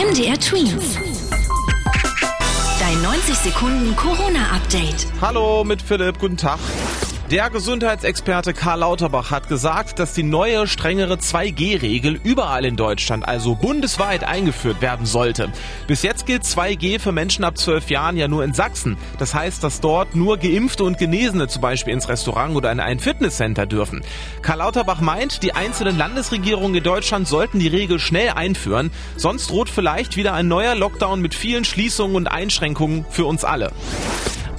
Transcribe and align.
MDR 0.00 0.40
Twins. 0.40 0.96
Dein 2.80 3.02
90 3.02 3.34
Sekunden 3.36 3.94
Corona-Update. 3.96 5.06
Hallo 5.20 5.62
mit 5.62 5.82
Philipp, 5.82 6.18
guten 6.18 6.38
Tag. 6.38 6.58
Der 7.30 7.48
Gesundheitsexperte 7.48 8.52
Karl 8.54 8.80
Lauterbach 8.80 9.30
hat 9.30 9.46
gesagt, 9.46 10.00
dass 10.00 10.14
die 10.14 10.24
neue, 10.24 10.66
strengere 10.66 11.14
2G-Regel 11.14 12.18
überall 12.24 12.64
in 12.64 12.74
Deutschland, 12.74 13.28
also 13.28 13.54
bundesweit, 13.54 14.24
eingeführt 14.24 14.82
werden 14.82 15.06
sollte. 15.06 15.52
Bis 15.86 16.02
jetzt 16.02 16.26
gilt 16.26 16.42
2G 16.42 16.98
für 16.98 17.12
Menschen 17.12 17.44
ab 17.44 17.56
12 17.56 17.88
Jahren 17.88 18.16
ja 18.16 18.26
nur 18.26 18.42
in 18.42 18.52
Sachsen. 18.52 18.96
Das 19.20 19.32
heißt, 19.32 19.62
dass 19.62 19.80
dort 19.80 20.16
nur 20.16 20.38
Geimpfte 20.38 20.82
und 20.82 20.98
Genesene 20.98 21.46
zum 21.46 21.62
Beispiel 21.62 21.94
ins 21.94 22.08
Restaurant 22.08 22.56
oder 22.56 22.72
in 22.72 22.80
ein 22.80 22.98
Fitnesscenter 22.98 23.64
dürfen. 23.64 24.02
Karl 24.42 24.58
Lauterbach 24.58 25.00
meint, 25.00 25.44
die 25.44 25.54
einzelnen 25.54 25.96
Landesregierungen 25.96 26.78
in 26.78 26.82
Deutschland 26.82 27.28
sollten 27.28 27.60
die 27.60 27.68
Regel 27.68 28.00
schnell 28.00 28.30
einführen, 28.30 28.90
sonst 29.16 29.50
droht 29.50 29.70
vielleicht 29.70 30.16
wieder 30.16 30.34
ein 30.34 30.48
neuer 30.48 30.74
Lockdown 30.74 31.20
mit 31.20 31.36
vielen 31.36 31.64
Schließungen 31.64 32.16
und 32.16 32.26
Einschränkungen 32.26 33.06
für 33.08 33.26
uns 33.26 33.44
alle. 33.44 33.70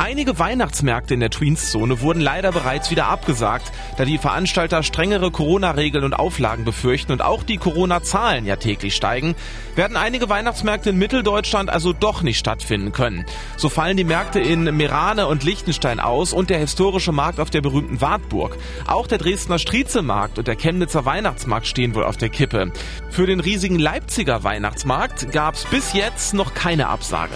Einige 0.04 0.40
Weihnachtsmärkte 0.40 1.14
in 1.14 1.20
der 1.20 1.30
Tweens-Zone 1.30 2.02
wurden 2.02 2.22
leider 2.22 2.52
bereits 2.52 2.90
wieder 2.90 3.06
abgesagt, 3.06 3.72
da 3.98 4.04
die 4.04 4.18
Veranstalter 4.18 4.82
strengere 4.82 5.30
Corona-Regeln 5.30 6.04
und 6.04 6.16
Auflagen 6.16 6.66
befürchten 6.66 7.12
und 7.12 7.22
auch 7.22 7.44
die 7.44 7.58
Corona-Zahlen 7.58 8.48
ja 8.48 8.56
täglich 8.56 8.96
steigen, 8.96 9.36
werden 9.76 9.98
einige 9.98 10.28
Weihnachtsmärkte 10.28 10.90
in 10.90 10.98
Mitteldeutschland 10.98 11.70
also 11.70 11.94
doch 11.94 12.24
nicht 12.24 12.40
stattfinden 12.40 12.94
können. 12.94 13.26
So 13.58 13.70
fallen 13.70 13.96
die 13.96 14.04
Märkte 14.04 14.40
in 14.40 14.64
Merane 14.76 15.28
und 15.28 15.44
Liechtenstein 15.44 16.00
aus 16.00 16.34
und 16.34 16.50
der 16.50 16.58
historische 16.58 17.12
Markt 17.12 17.40
auf 17.40 17.52
der 17.52 17.62
berühmten 17.62 18.02
Wartburg. 18.02 18.58
Auch 18.88 19.06
der 19.06 19.20
Dresdner 19.20 19.60
Striezelmarkt 19.60 20.40
und 20.40 20.48
der 20.48 20.56
Chemnitzer 20.56 21.06
Weihnachtsmarkt 21.06 21.68
stehen 21.68 21.94
wohl 21.94 22.06
auf 22.06 22.18
der 22.18 22.30
Kippe. 22.30 22.74
Für 23.12 23.28
den 23.28 23.40
riesigen 23.40 23.78
Leipziger 23.78 24.44
Weihnachtsmarkt 24.44 25.32
gab 25.32 25.54
es 25.54 25.66
bis 25.66 25.94
jetzt 25.94 26.34
noch 26.34 26.56
keine 26.56 26.88
Absage. 26.88 27.36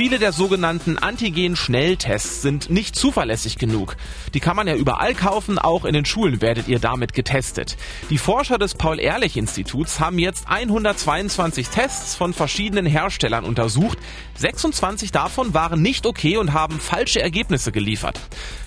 Viele 0.00 0.18
der 0.18 0.32
sogenannten 0.32 0.96
Antigen-Schnelltests 0.96 2.40
sind 2.40 2.70
nicht 2.70 2.96
zuverlässig 2.96 3.58
genug. 3.58 3.96
Die 4.32 4.40
kann 4.40 4.56
man 4.56 4.66
ja 4.66 4.74
überall 4.74 5.14
kaufen, 5.14 5.58
auch 5.58 5.84
in 5.84 5.92
den 5.92 6.06
Schulen 6.06 6.40
werdet 6.40 6.68
ihr 6.68 6.78
damit 6.78 7.12
getestet. 7.12 7.76
Die 8.08 8.16
Forscher 8.16 8.56
des 8.56 8.76
Paul-Ehrlich-Instituts 8.76 10.00
haben 10.00 10.18
jetzt 10.18 10.48
122 10.48 11.68
Tests 11.68 12.14
von 12.14 12.32
verschiedenen 12.32 12.86
Herstellern 12.86 13.44
untersucht. 13.44 13.98
26 14.38 15.12
davon 15.12 15.52
waren 15.52 15.82
nicht 15.82 16.06
okay 16.06 16.38
und 16.38 16.54
haben 16.54 16.80
falsche 16.80 17.20
Ergebnisse 17.20 17.70
geliefert. 17.70 18.18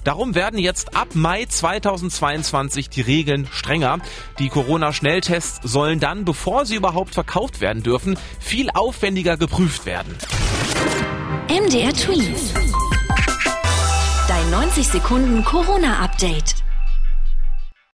Darum 0.04 0.36
werden 0.36 0.60
jetzt 0.60 0.96
ab 0.96 1.16
Mai 1.16 1.46
2022 1.46 2.92
die 2.92 3.02
Regeln 3.02 3.48
strenger. 3.52 4.02
Die 4.38 4.50
Corona-Schnelltests 4.50 5.62
sollen 5.64 6.00
dann, 6.00 6.26
bevor 6.26 6.68
sie 6.68 6.76
überhaupt 6.76 7.16
verkauft 7.16 7.60
werden 7.60 7.82
dürfen, 7.82 8.20
viel 8.40 8.70
aufwendiger 8.70 9.36
geprüft 9.36 9.88
werden. 9.88 10.16
MDR 11.54 11.94
Twins. 11.94 12.52
Dein 14.28 14.50
90 14.50 14.88
Sekunden 14.88 15.44
Corona-Update. 15.46 16.56